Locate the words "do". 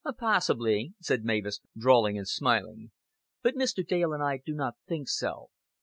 4.43-4.55